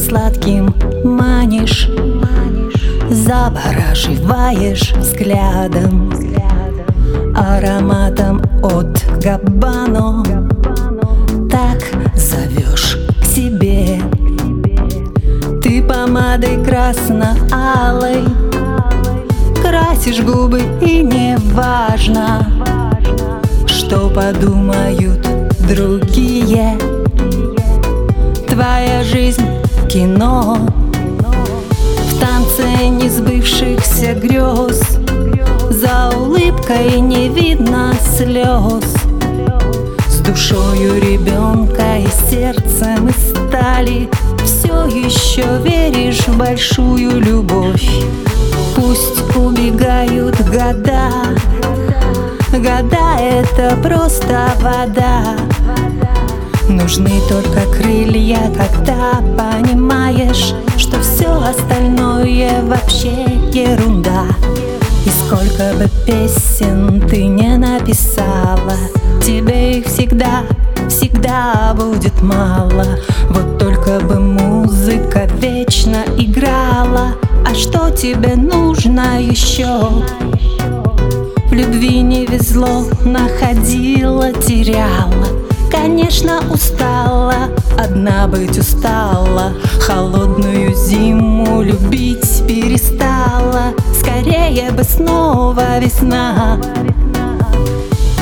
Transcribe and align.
сладким 0.00 0.74
манишь 1.04 1.88
Завораживаешь 3.08 4.92
взглядом 4.96 6.12
Ароматом 7.36 8.42
от 8.64 9.04
Габбано. 9.22 10.24
Так 11.48 11.78
зовешь 12.16 12.98
к 13.20 13.24
себе. 13.24 14.02
Ты 15.62 15.82
помадой 15.82 16.64
красно-алой 16.64 18.24
Красишь 19.62 20.20
губы 20.20 20.62
и 20.80 21.02
не 21.02 21.36
важно 21.54 22.44
Что 23.68 24.10
подумают 24.10 25.24
другие 25.68 26.76
Твоя 28.58 29.04
жизнь— 29.04 29.46
кино 29.88 30.58
В 31.20 32.20
танце 32.20 32.88
несбывшихся 32.88 34.14
грез. 34.14 34.80
За 35.70 36.10
улыбкой 36.18 37.00
не 37.00 37.28
видно 37.28 37.94
слез. 38.16 38.82
С 40.08 40.18
душою 40.18 41.00
ребенка 41.00 41.98
и 41.98 42.08
сердцем 42.28 43.06
из 43.06 43.30
стали 43.30 44.10
Все 44.44 44.86
еще 44.86 45.62
веришь 45.62 46.26
в 46.26 46.36
большую 46.36 47.20
любовь. 47.20 47.88
Пусть 48.74 49.20
убегают 49.36 50.34
года 50.50 51.12
Года— 52.50 53.18
это 53.20 53.76
просто 53.76 54.50
вода 54.60 55.47
Нужны 56.80 57.20
только 57.28 57.62
крылья, 57.76 58.38
когда 58.56 59.20
понимаешь, 59.36 60.54
что 60.76 61.00
все 61.00 61.28
остальное 61.42 62.62
вообще 62.62 63.24
ерунда. 63.52 64.22
И 65.04 65.10
сколько 65.10 65.74
бы 65.76 65.88
песен 66.06 67.02
ты 67.08 67.24
не 67.24 67.56
написала, 67.56 68.76
тебе 69.20 69.78
их 69.78 69.86
всегда, 69.86 70.44
всегда 70.88 71.74
будет 71.74 72.22
мало. 72.22 72.86
Вот 73.30 73.58
только 73.58 73.98
бы 73.98 74.20
музыка 74.20 75.28
вечно 75.40 76.04
играла, 76.16 77.16
а 77.44 77.54
что 77.56 77.90
тебе 77.90 78.36
нужно 78.36 79.20
еще? 79.20 79.80
В 81.50 81.52
любви 81.52 82.02
не 82.02 82.24
везло, 82.24 82.84
находила, 83.04 84.32
теряла 84.32 85.47
Конечно, 85.80 86.40
устала, 86.52 87.50
одна 87.78 88.26
быть 88.26 88.58
устала 88.58 89.52
Холодную 89.80 90.74
зиму 90.74 91.62
любить 91.62 92.44
перестала. 92.48 93.72
Скорее 93.96 94.72
бы 94.72 94.82
снова 94.82 95.78
весна. 95.78 96.58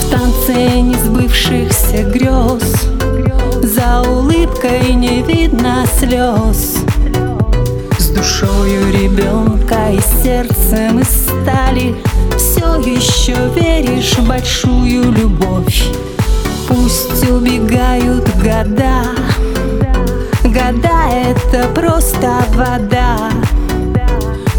В 0.00 0.10
танце 0.10 0.80
несбывшихся 0.80 2.04
грез. 2.04 2.88
За 3.62 4.08
улыбкой 4.08 4.94
не 4.94 5.22
видно 5.22 5.84
слез. 5.98 6.76
С 7.98 8.08
душою 8.10 8.92
ребенка 8.92 9.90
и 9.90 10.00
сердцем 10.22 11.00
из 11.00 11.08
стали. 11.08 11.96
Все 12.36 12.76
еще 12.76 13.34
веришь 13.56 14.16
в 14.16 14.28
большую 14.28 15.10
любовь 15.10 15.90
убегают 17.30 18.28
года 18.36 19.02
Года— 20.44 21.08
это 21.12 21.68
просто 21.74 22.42
вода 22.54 23.30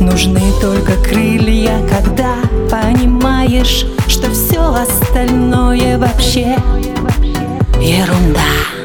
Нужны 0.00 0.52
только 0.60 0.92
крылья, 1.02 1.80
когда 1.88 2.36
понимаешь, 2.70 3.84
что 4.06 4.30
все 4.30 4.74
остальное 4.74 5.98
вообще 5.98 6.56
ерунда. 7.80 8.77